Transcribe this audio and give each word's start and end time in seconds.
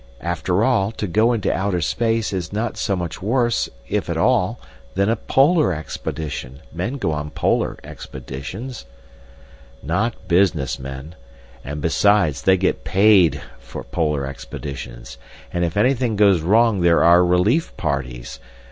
"After 0.21 0.63
all, 0.63 0.91
to 0.93 1.05
go 1.05 1.31
into 1.31 1.53
outer 1.55 1.79
space 1.79 2.33
is 2.33 2.51
not 2.51 2.75
so 2.75 2.95
much 2.95 3.21
worse, 3.21 3.69
if 3.87 4.09
at 4.09 4.17
all, 4.17 4.59
than 4.95 5.09
a 5.09 5.15
polar 5.15 5.73
expedition. 5.75 6.61
Men 6.73 6.95
go 6.95 7.11
on 7.11 7.29
polar 7.29 7.77
expeditions." 7.83 8.87
"Not 9.83 10.27
business 10.27 10.79
men. 10.79 11.13
And 11.63 11.81
besides, 11.81 12.41
they 12.41 12.57
get 12.57 12.83
paid 12.83 13.41
for 13.59 13.83
polar 13.83 14.25
expeditions. 14.25 15.19
And 15.53 15.63
if 15.63 15.77
anything 15.77 16.15
goes 16.15 16.41
wrong 16.41 16.81
there 16.81 17.03
are 17.03 17.23
relief 17.23 17.77
parties. 17.77 18.39